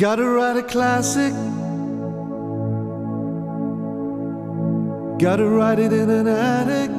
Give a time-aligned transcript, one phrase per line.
[0.00, 1.32] Gotta write a classic.
[5.18, 6.90] Gotta write it in an attic.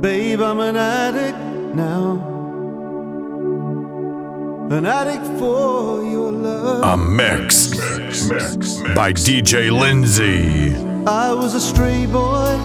[0.00, 1.36] Babe, I'm an addict
[1.74, 2.22] now.
[4.70, 6.82] An addict for your love.
[6.82, 10.74] A mix, mix, mix by DJ Lindsay.
[11.06, 12.56] I was a stray boy.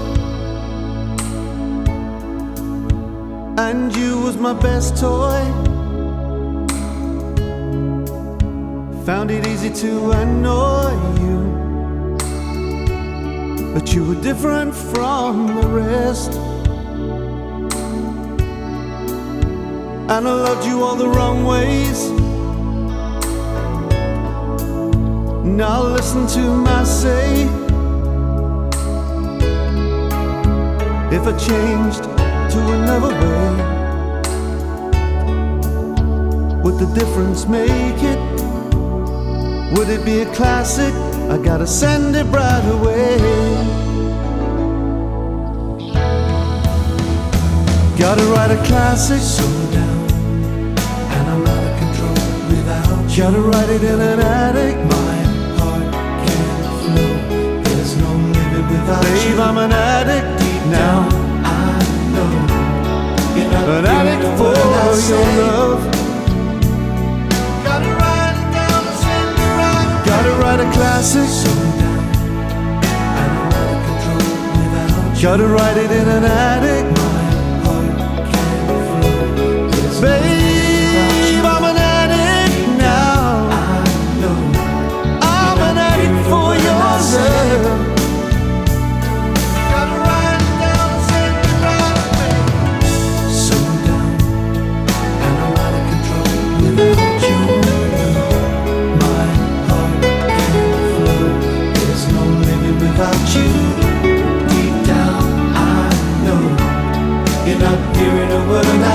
[3.57, 5.70] And you was my best toy.
[9.05, 11.39] Found it easy to annoy you.
[13.73, 16.33] But you were different from the rest.
[20.07, 22.11] And I loved you all the wrong ways.
[25.43, 27.47] Now listen to my say.
[31.11, 33.49] If I changed to another way,
[36.61, 38.10] would the difference make it?
[39.73, 40.93] Would it be a classic?
[41.29, 43.17] I gotta send it right away.
[47.97, 49.21] Gotta write a classic.
[49.21, 50.09] Slow down,
[51.15, 53.17] and I'm out of control without.
[53.17, 54.75] Gotta write it in an attic.
[54.95, 55.15] My
[55.57, 55.87] heart
[56.25, 57.63] can't flow.
[57.63, 59.31] There's no living without Babe, you.
[59.31, 61.07] Babe, I'm an addict deep now.
[61.45, 61.79] I
[62.13, 62.31] know
[63.77, 66.00] an addict for your love.
[73.85, 74.17] Control
[74.59, 75.21] without you.
[75.21, 77.00] Gotta write it in an attic.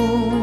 [0.00, 0.39] 음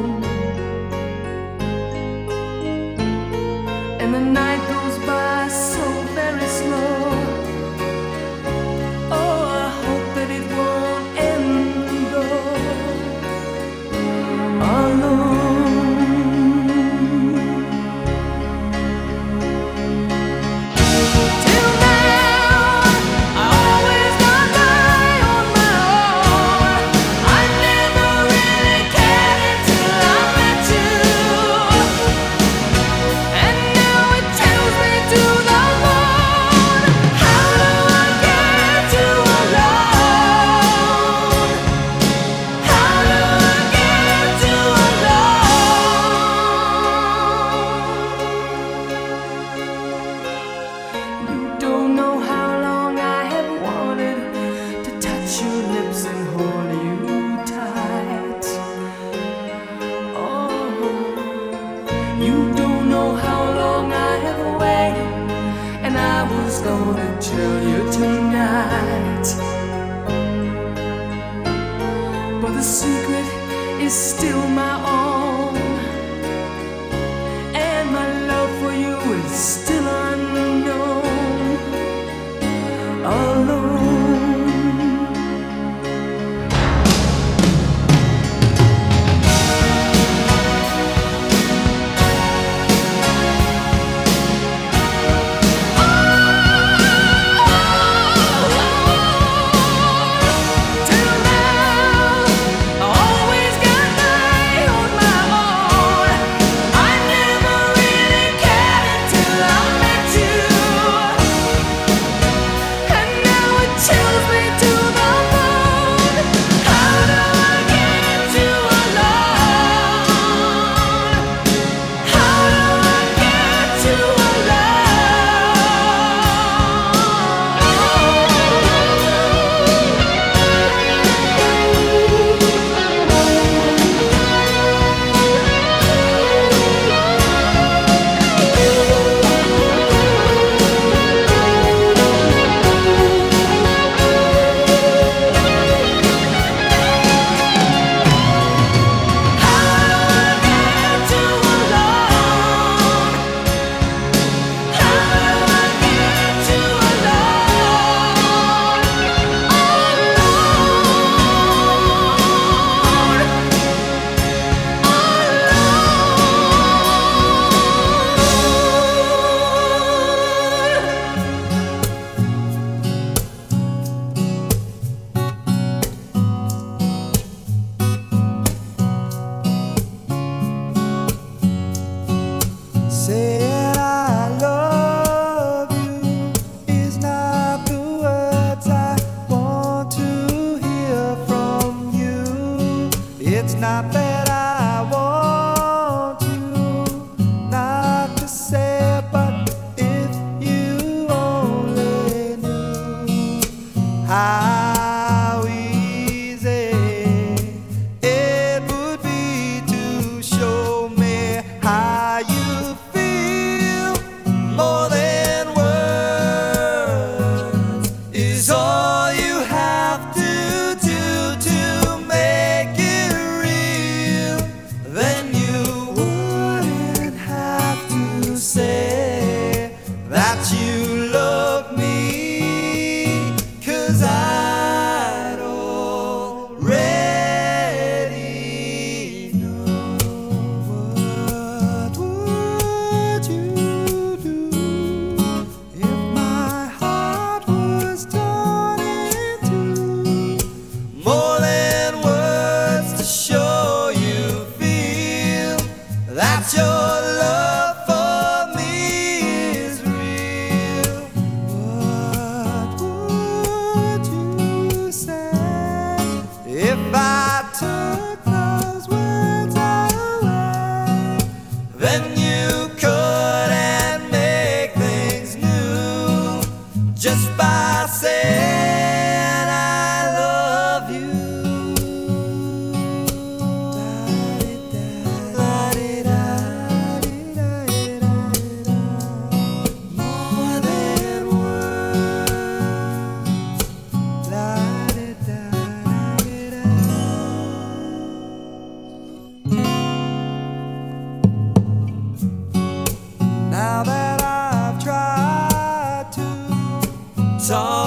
[307.48, 307.87] talk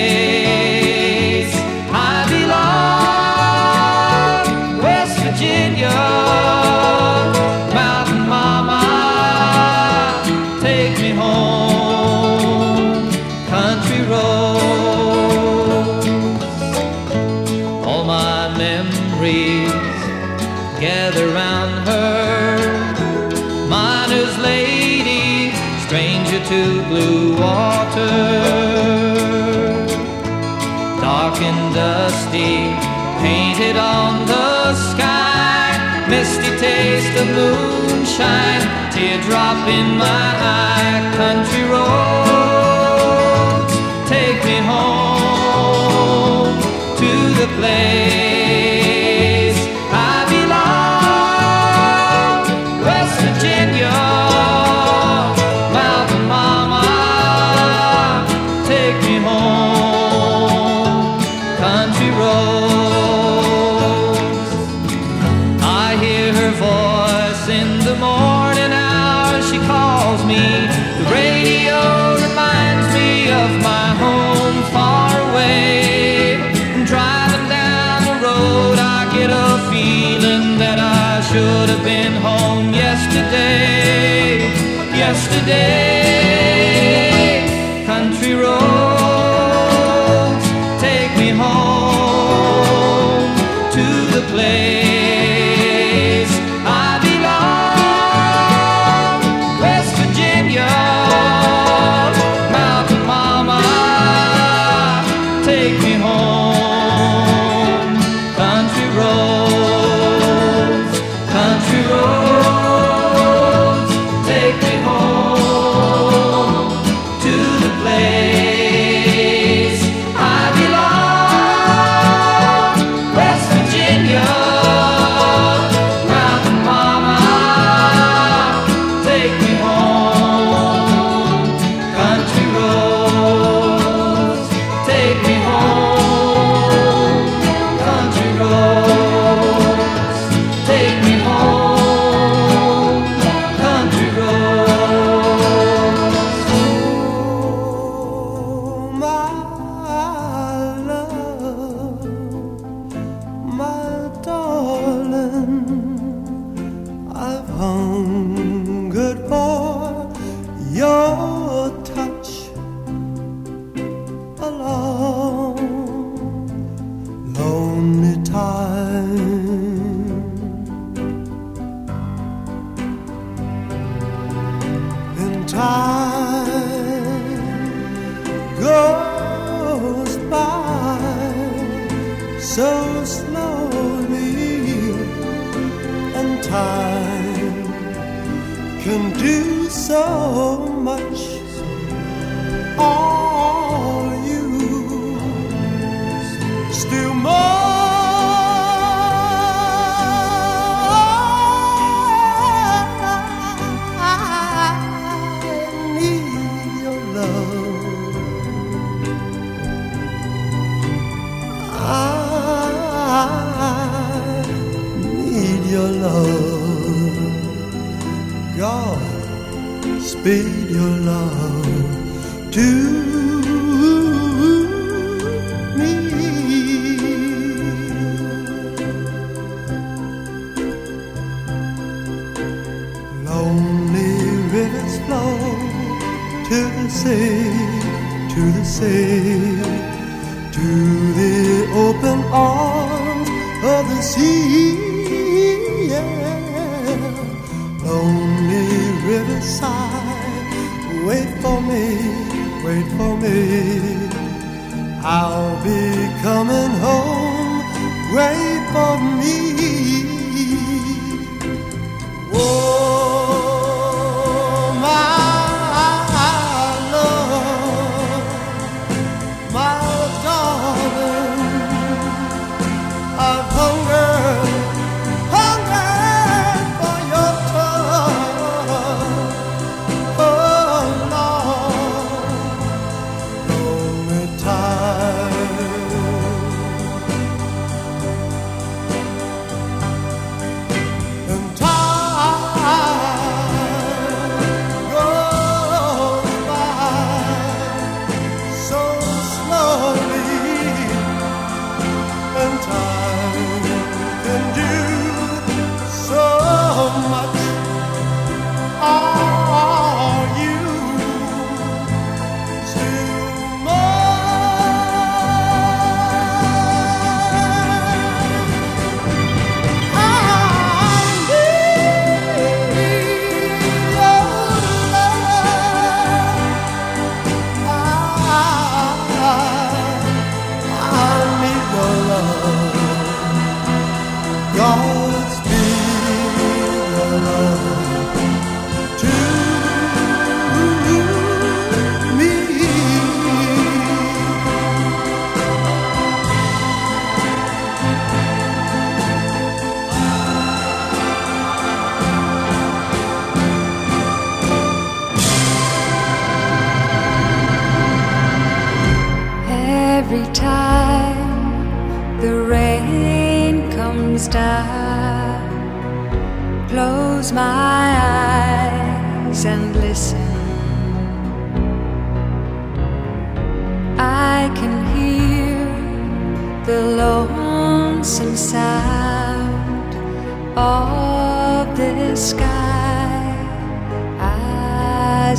[37.21, 42.83] the moonshine, teardrop in my eye, country roads,
[44.09, 46.55] take me home
[46.97, 48.30] to the place.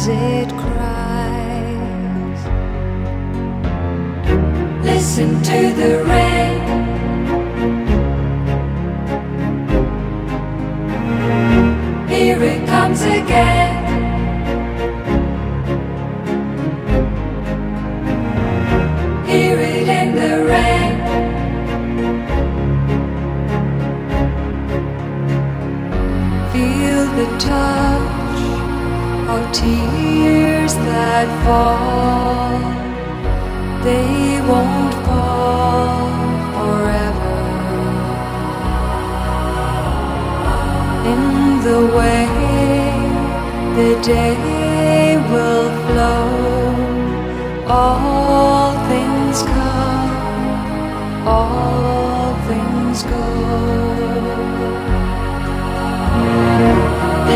[0.09, 0.62] it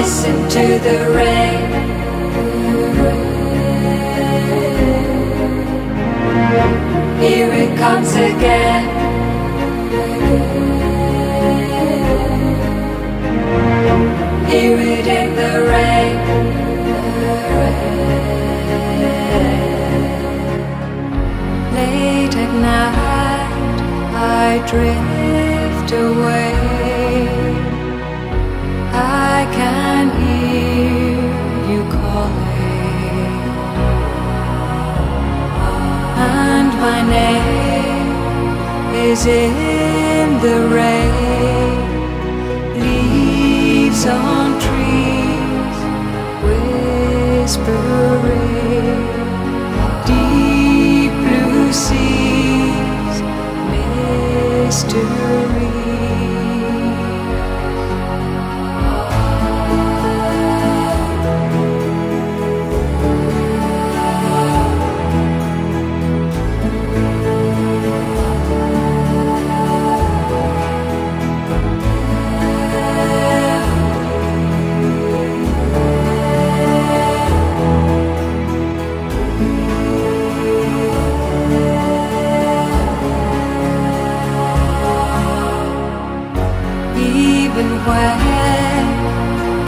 [0.07, 1.61] listen to the rain.
[7.21, 8.85] Here it comes again.
[14.49, 16.17] Hear it in the rain.
[21.75, 23.81] Late at night,
[24.15, 26.46] I drift away.
[36.81, 38.07] my name
[39.11, 41.81] is in the rain,
[42.81, 45.79] leaves on trees
[46.45, 48.46] whispering.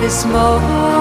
[0.08, 0.97] smoke.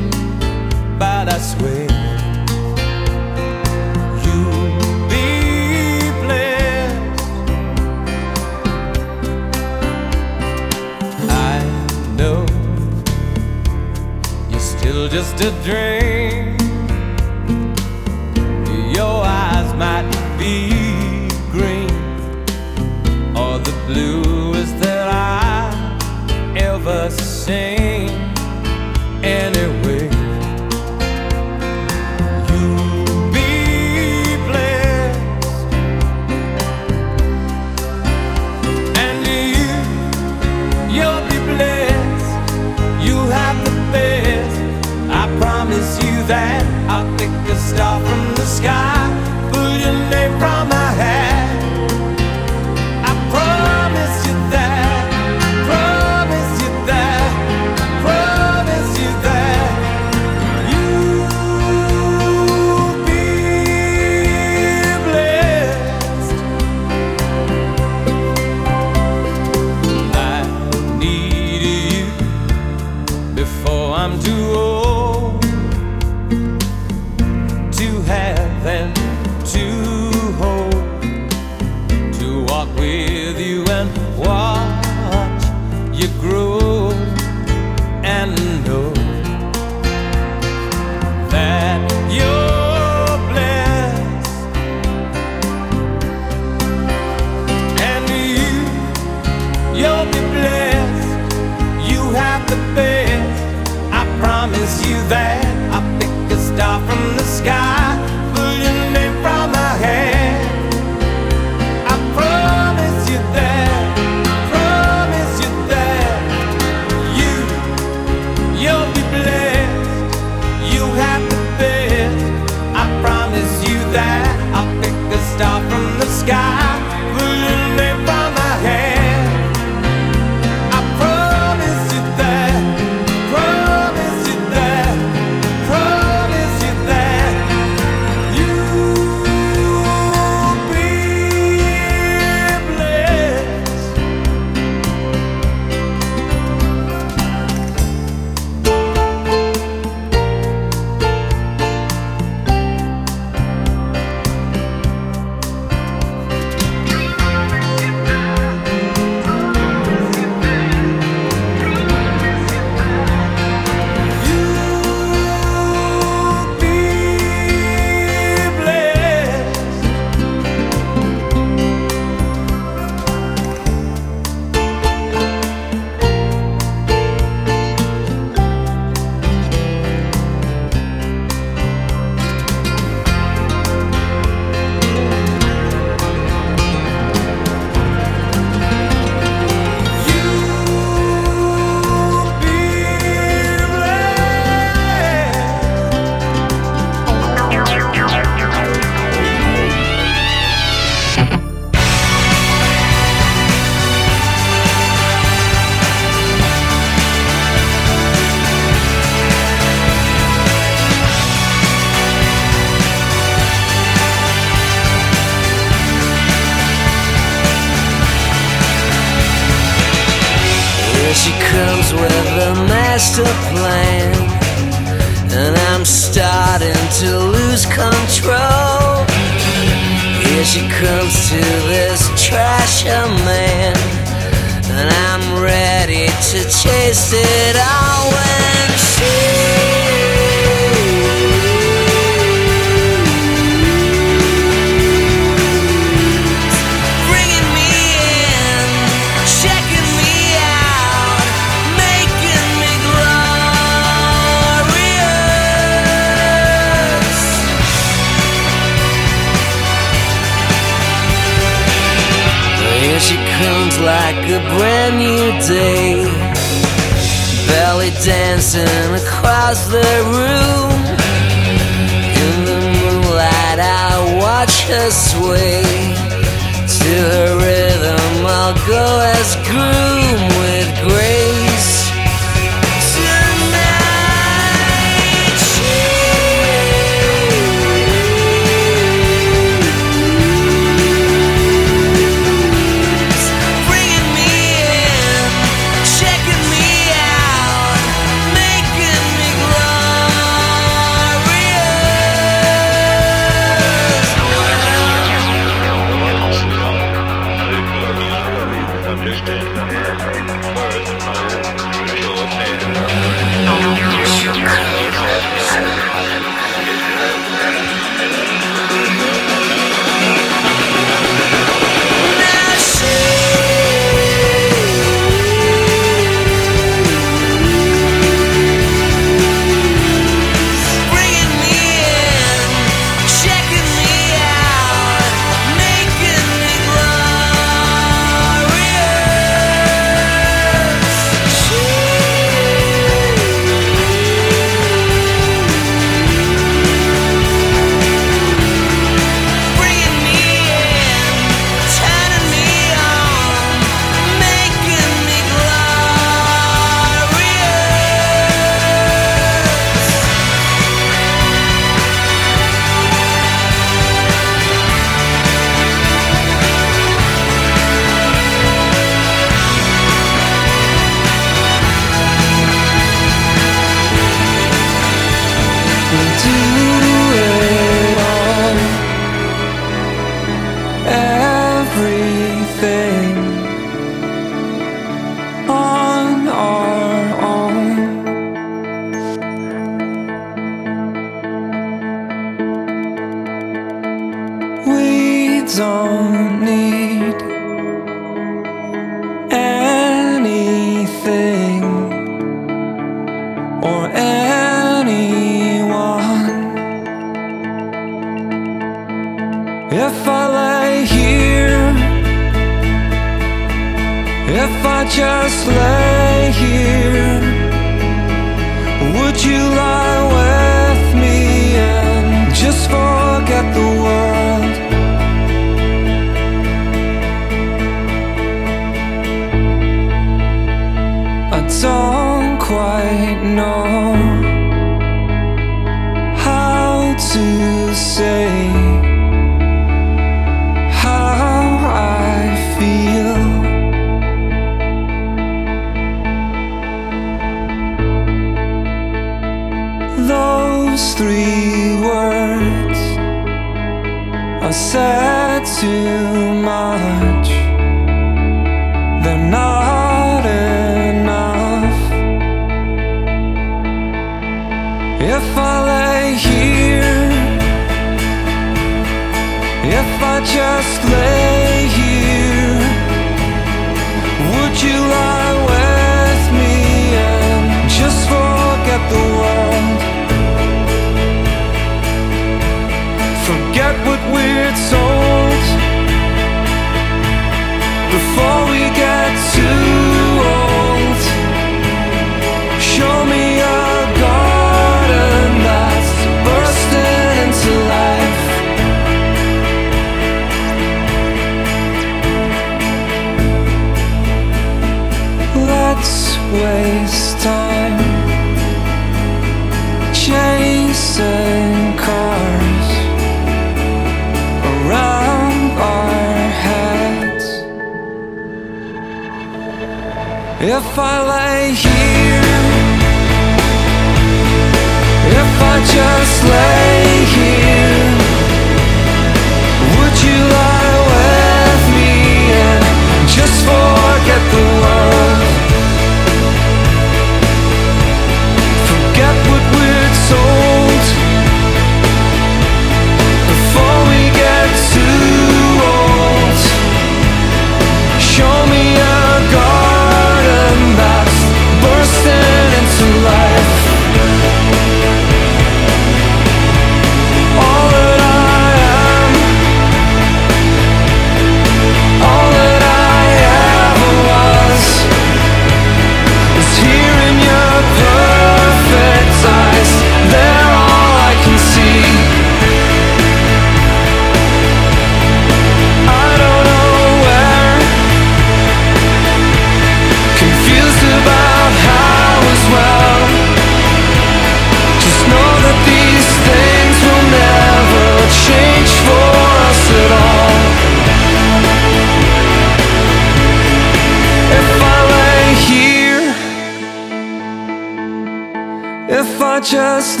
[599.50, 600.00] Just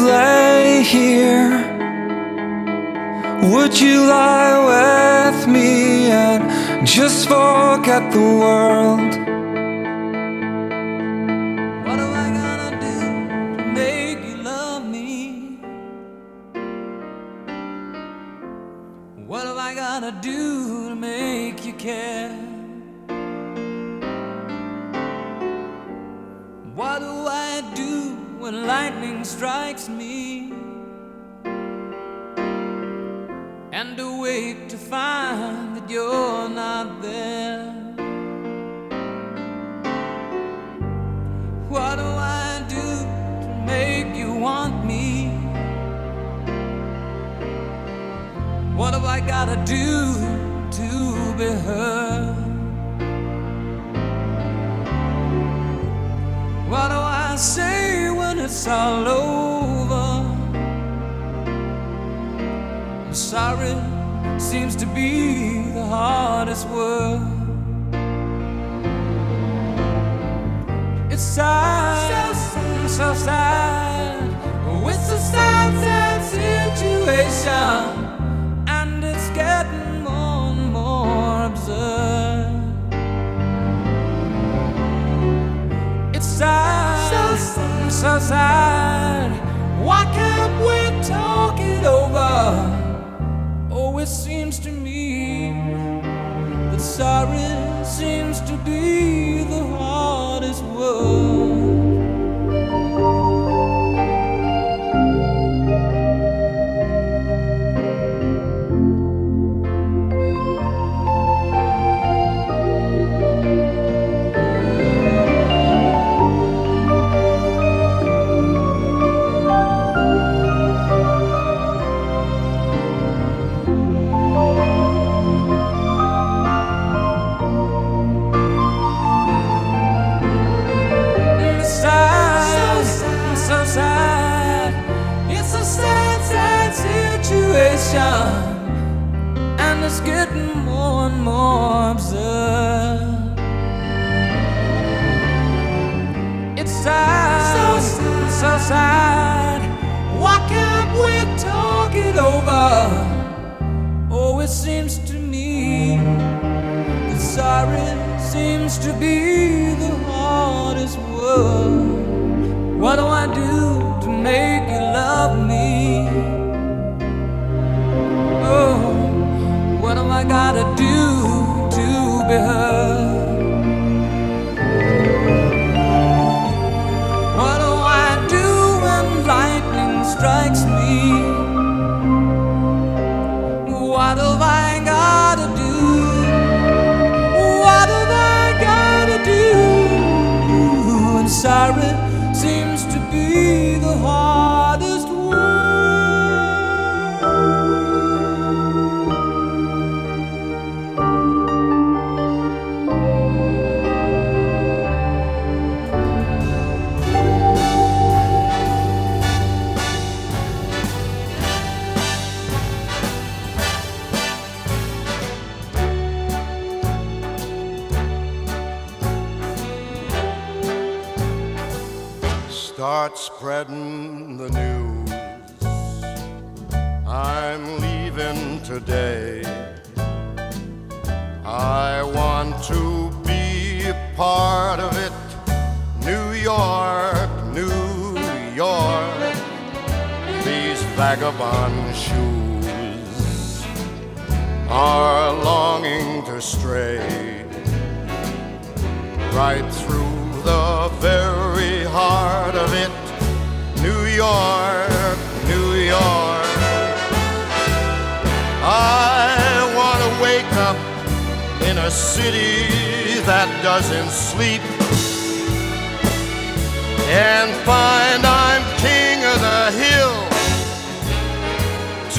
[267.76, 270.16] mind I'm king of the hill,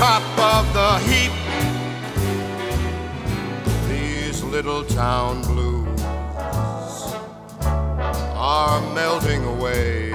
[0.04, 1.34] top of the heap.
[3.92, 6.02] These little town blues
[8.56, 10.14] are melting away.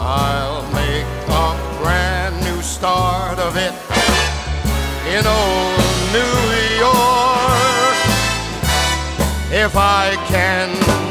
[0.00, 1.10] I'll make
[1.44, 1.48] a
[1.80, 3.74] brand new start of it
[5.14, 5.78] in old
[6.16, 6.38] New
[6.86, 7.96] York
[9.64, 11.01] if I can.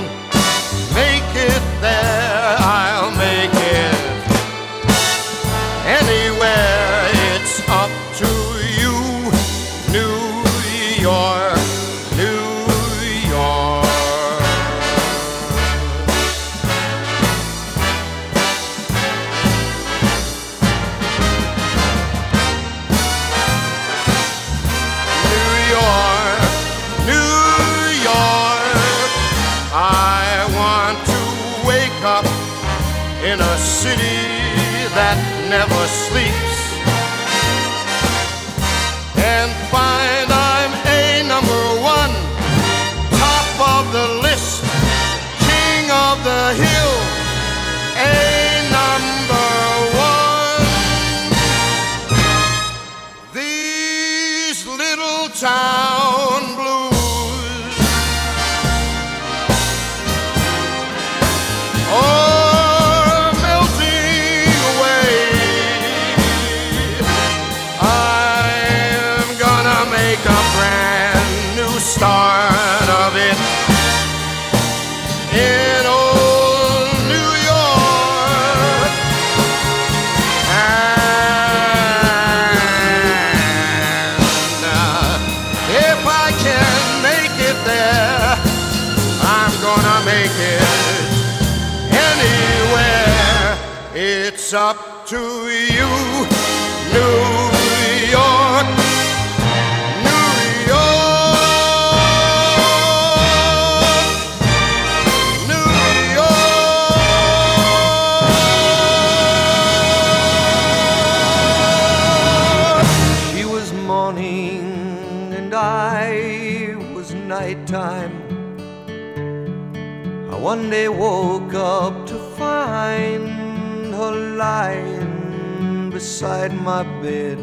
[126.21, 127.39] Beside my bed.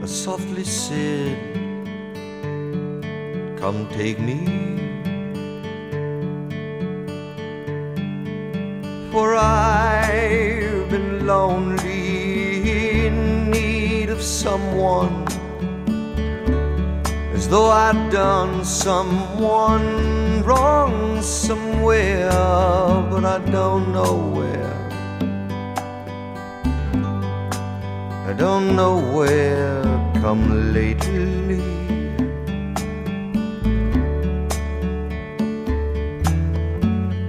[0.00, 1.36] I softly said,
[3.58, 4.38] Come take me.
[9.10, 15.26] For I've been lonely in need of someone
[17.34, 22.30] as though I'd done someone wrong somewhere,
[23.10, 24.81] but I don't know where.
[28.42, 29.80] Don't know where
[30.20, 31.62] come lately.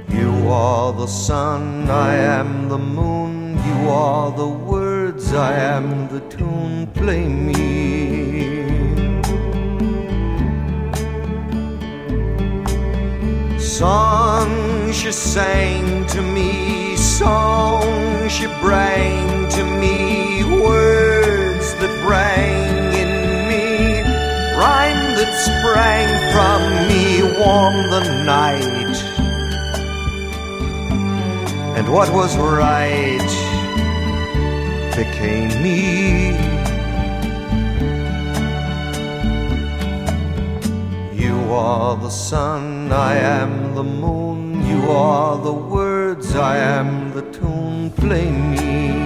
[0.10, 3.60] You are the sun, I am the moon.
[3.70, 6.88] You are the words, I am the tune.
[6.96, 7.54] Play me.
[13.60, 20.13] Songs she sang to me, songs she bring to me,
[20.62, 23.14] words that rang in
[23.50, 24.02] me,
[24.58, 28.98] rhyme that sprang from me, warm the night.
[31.78, 33.32] And what was right
[34.96, 36.34] became me.
[41.14, 44.66] You are the sun, I am the moon.
[44.68, 47.92] You are the words, I am the tune.
[47.92, 49.03] Play me.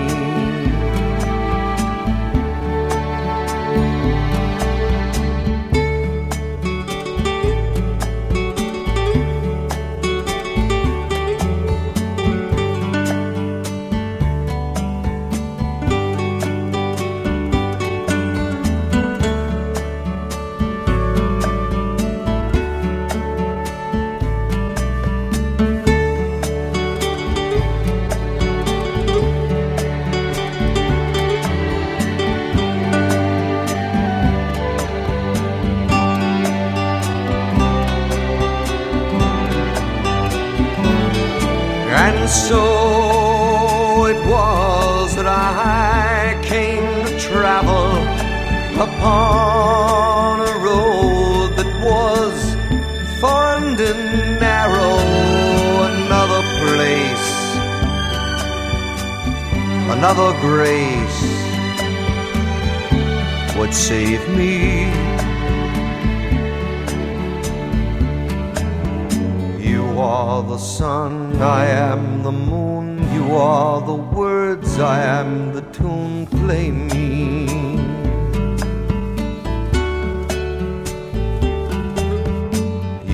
[70.38, 72.86] Are the sun, I am the moon.
[73.12, 76.28] You are the words, I am the tune.
[76.28, 77.48] Play me.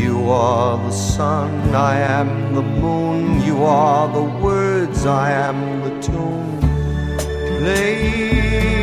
[0.03, 3.41] You are the sun, I am the moon.
[3.41, 6.59] You are the words, I am the tune.
[7.59, 8.82] Play.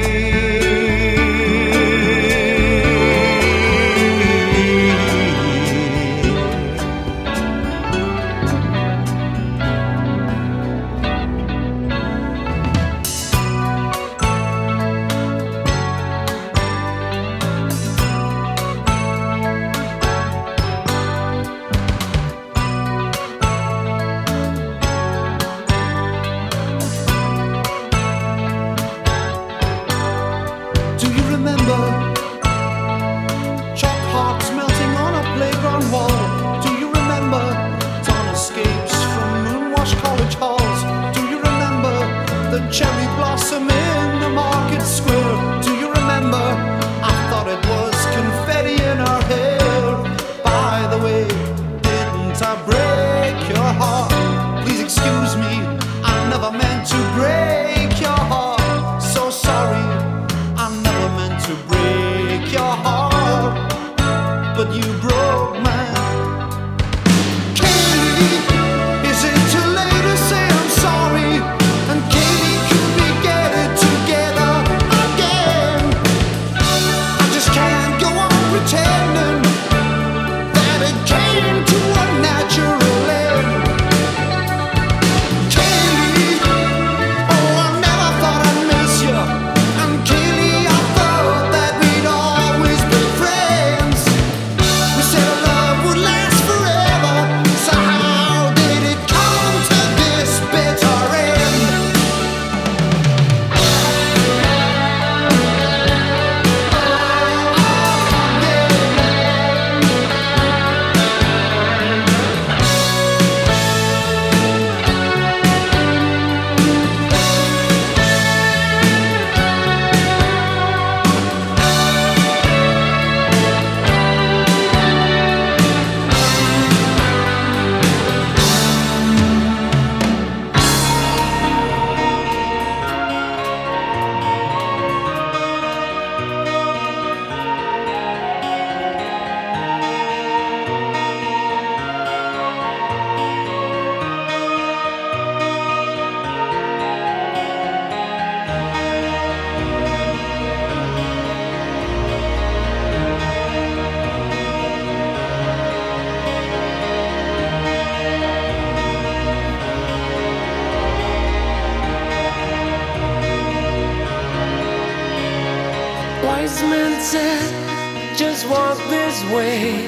[168.41, 169.87] just walk this way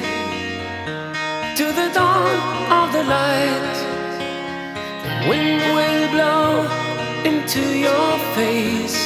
[1.55, 2.37] to the dawn
[2.71, 3.75] of the light.
[5.03, 6.67] The wind will blow
[7.25, 8.97] into your face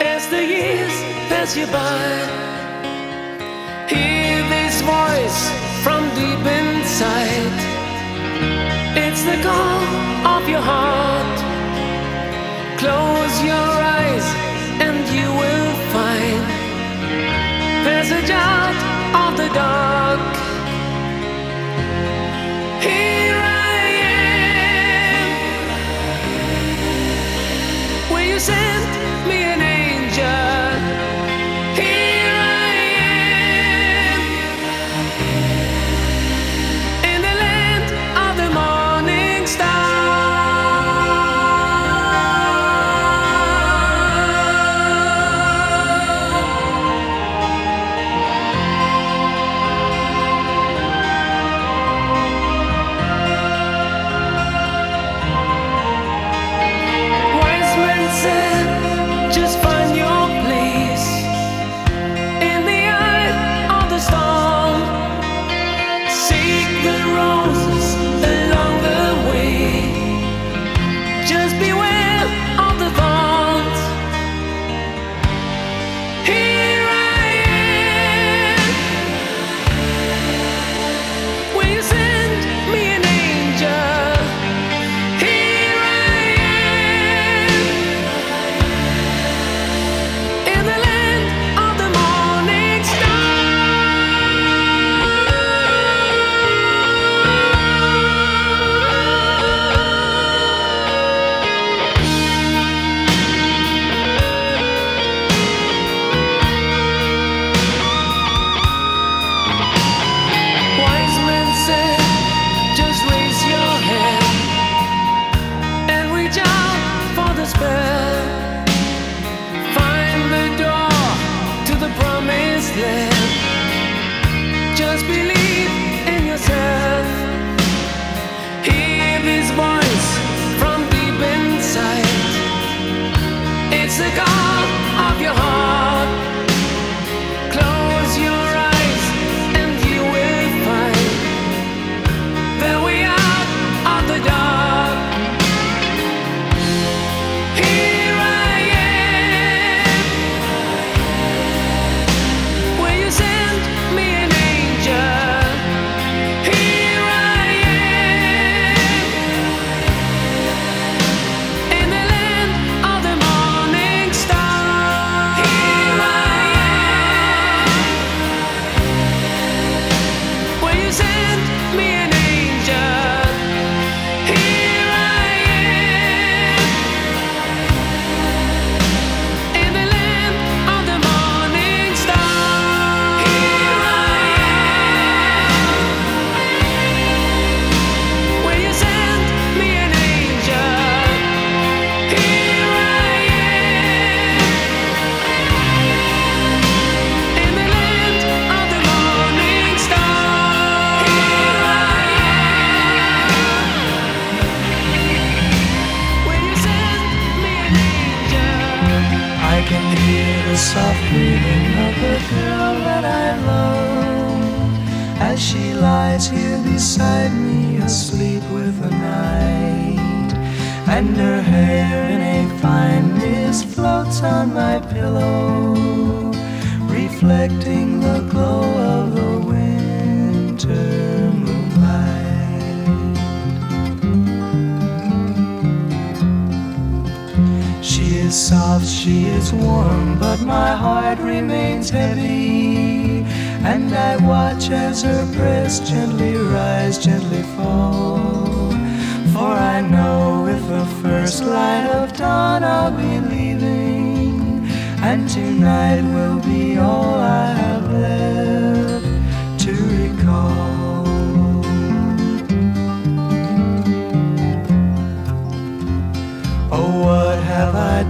[0.00, 0.94] as the years
[1.28, 2.06] pass you by.
[3.88, 5.40] Hear this voice
[5.82, 7.56] from deep inside.
[9.04, 11.38] It's the call of your heart.
[12.78, 13.73] Close your
[18.06, 19.93] there's a giant of the dawn.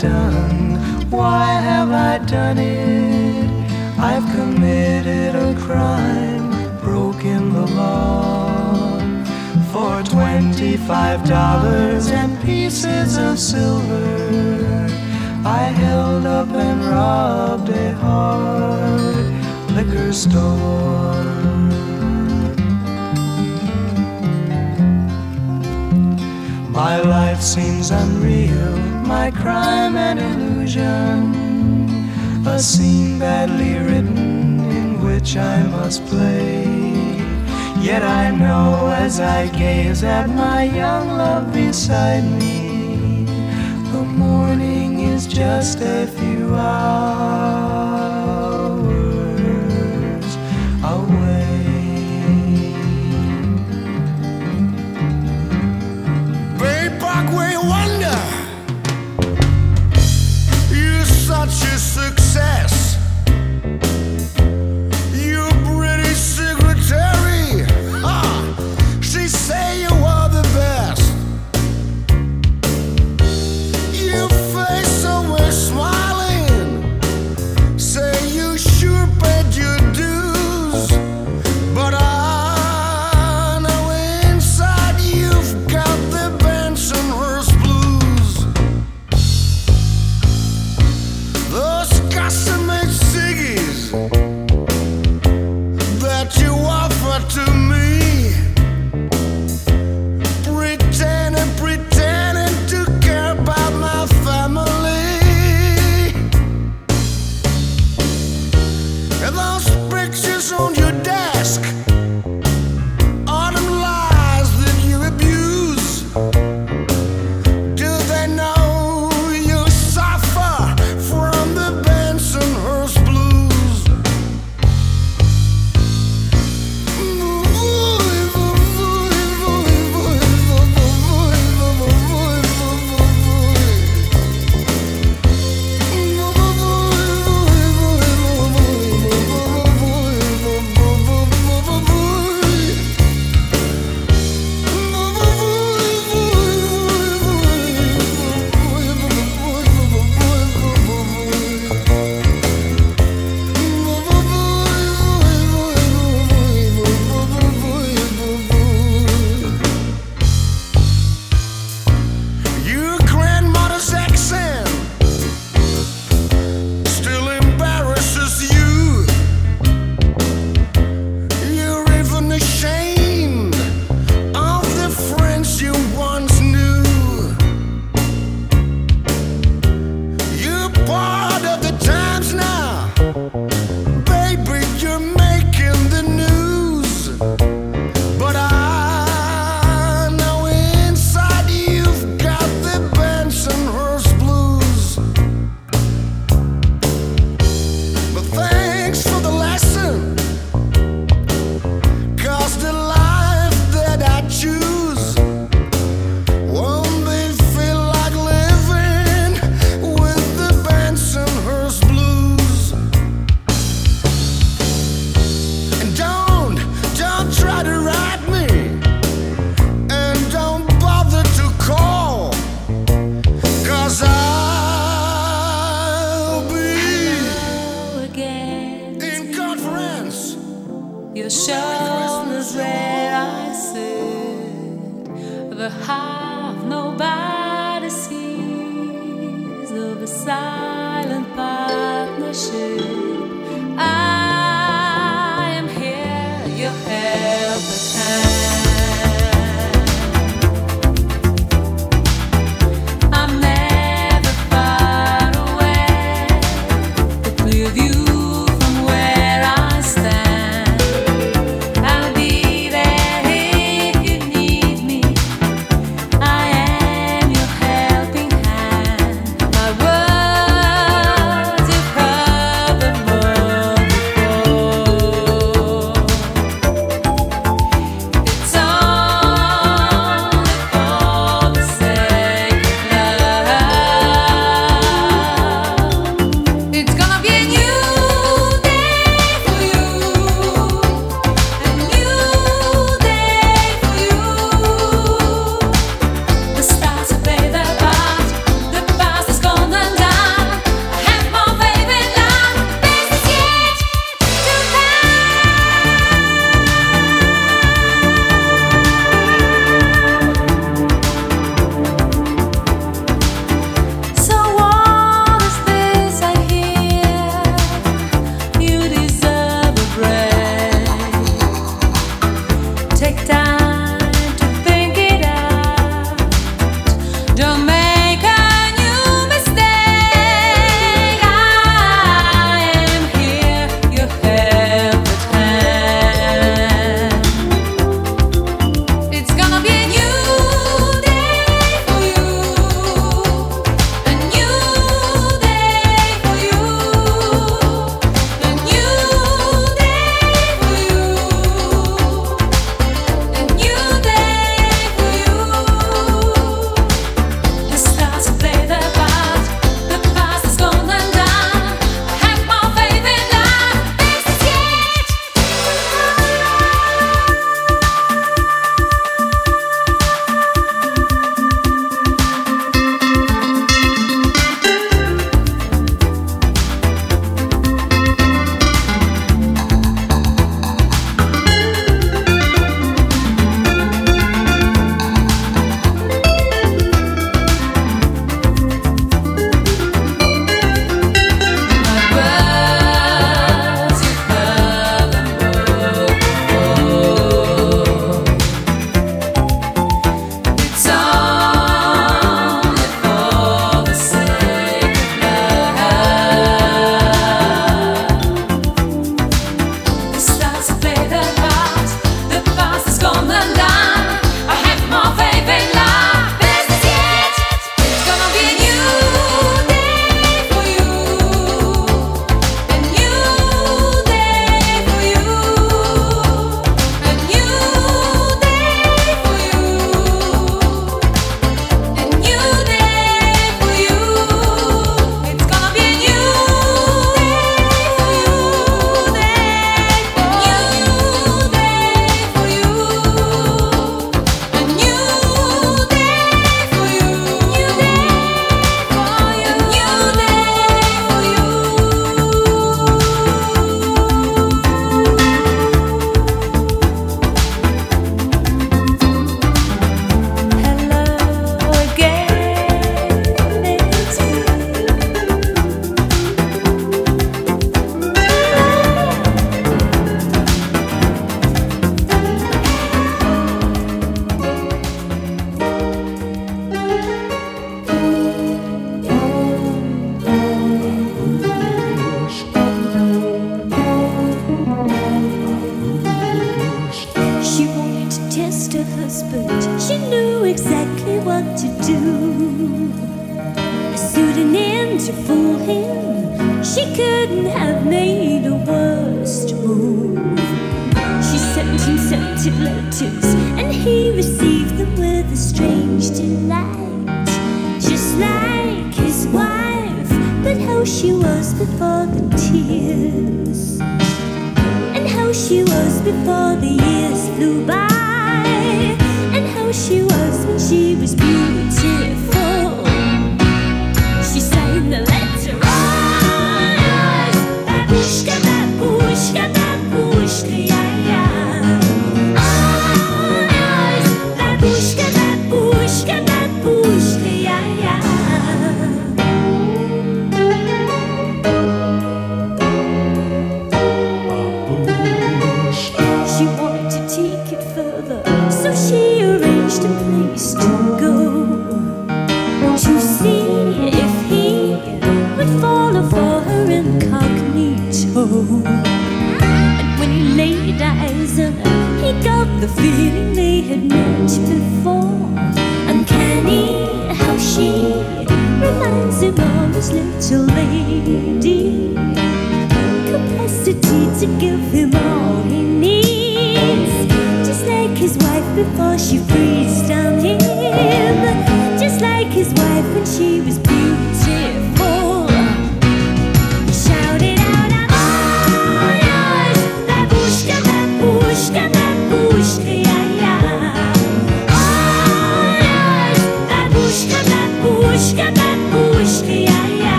[0.00, 0.76] done?
[1.10, 3.50] Why have I done it?
[3.98, 8.98] I've committed a crime, broken the law.
[9.72, 14.88] For twenty-five dollars and pieces of silver,
[15.44, 19.26] I held up and robbed a hard
[19.76, 21.10] liquor store.
[26.70, 28.99] My life seems unreal
[29.40, 31.34] crime and illusion,
[32.46, 36.64] a scene badly written in which I must play.
[37.80, 43.24] Yet I know as I gaze at my young love beside me,
[43.92, 47.59] the morning is just a few hours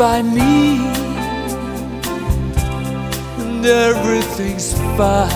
[0.00, 0.78] by me,
[3.36, 5.28] and everything's fine.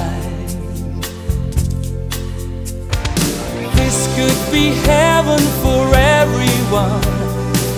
[3.77, 7.03] This could be heaven for everyone.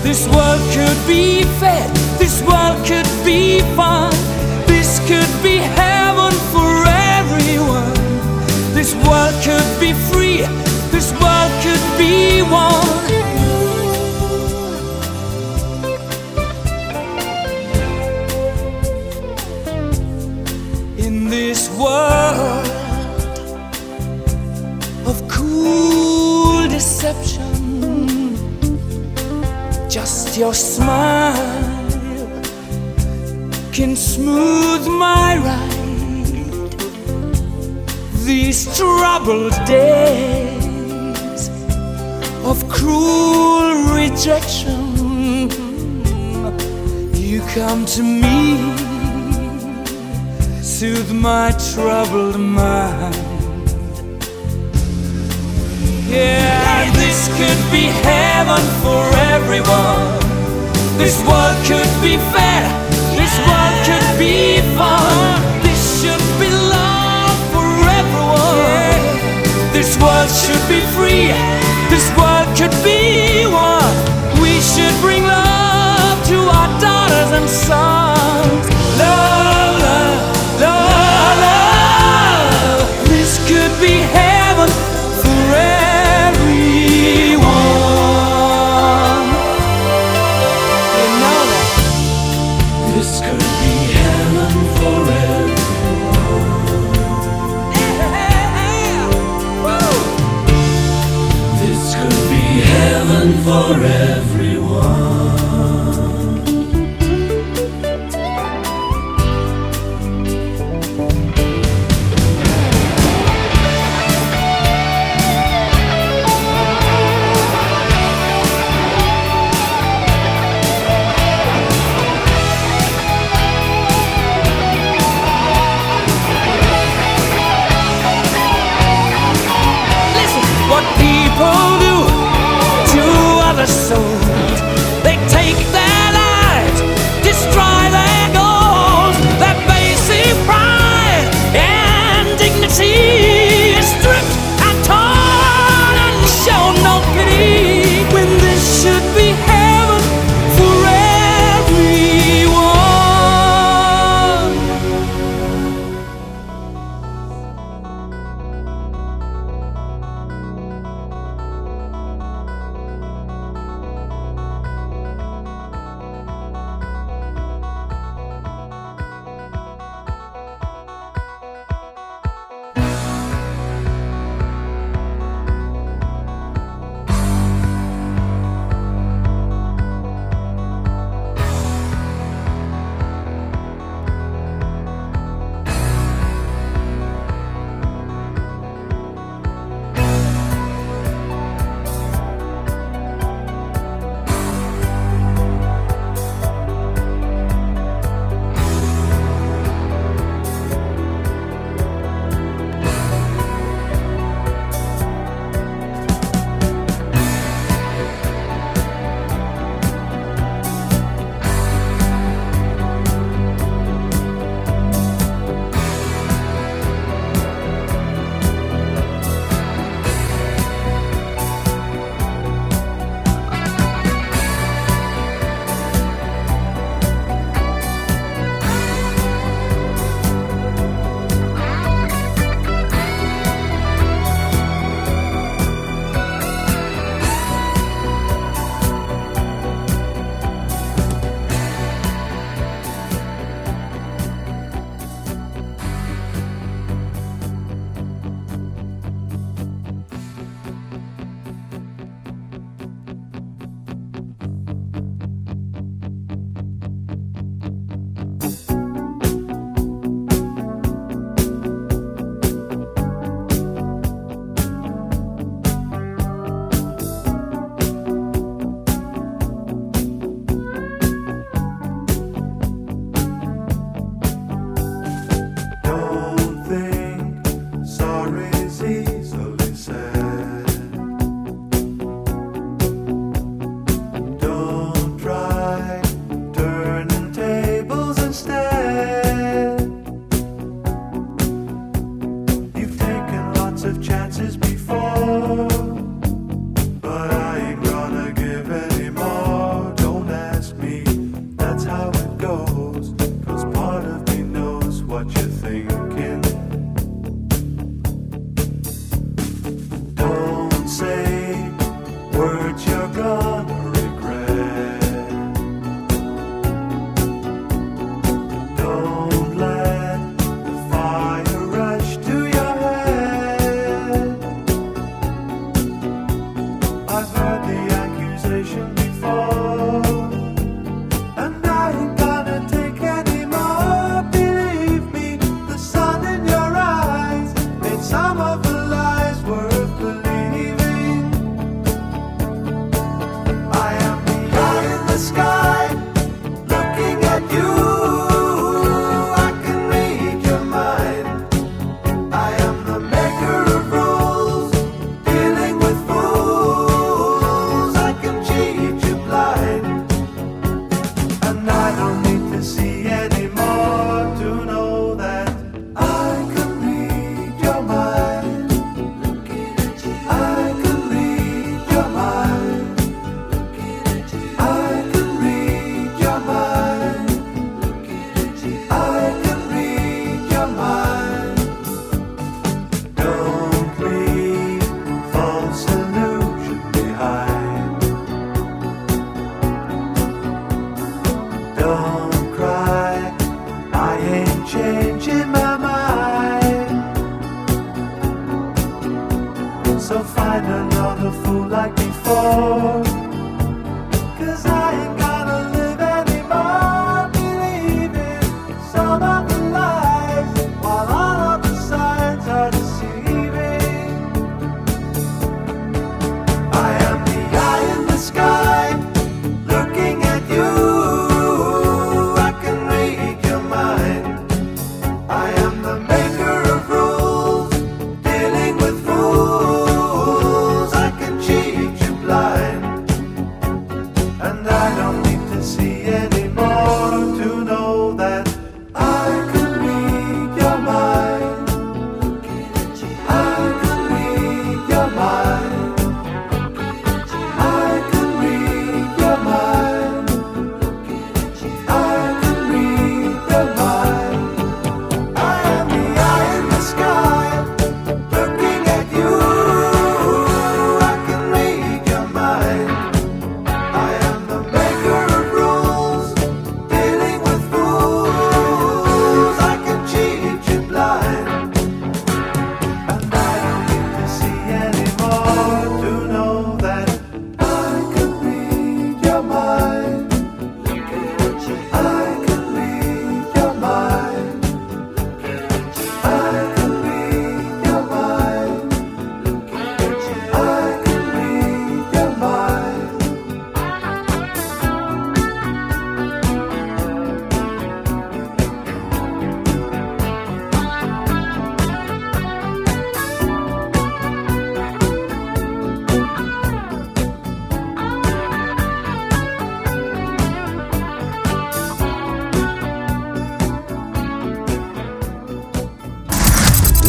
[0.05, 1.91] This world could be fed,
[2.21, 4.13] this world could be fun.
[4.69, 6.73] This could be heaven for
[7.19, 7.95] everyone.
[8.75, 10.43] This world could be free,
[10.95, 12.86] this world could be one.
[30.47, 31.91] your smile
[33.73, 36.71] can smooth my ride
[38.25, 41.43] these troubled days
[42.51, 44.81] of cruel rejection.
[47.29, 48.39] You come to me,
[50.63, 53.17] soothe my troubled mind.
[56.09, 59.03] Yeah, this could be heaven for
[59.35, 60.26] everyone.
[60.99, 62.63] This world could be fair.
[63.17, 64.96] This world could be fun.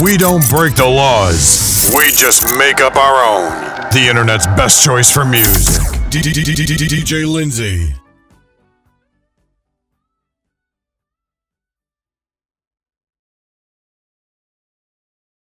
[0.08, 1.94] We don't break the laws.
[1.94, 3.52] We just make up our own.
[3.92, 5.84] The internet's best choice for music.
[6.10, 7.97] DJ Lindsay.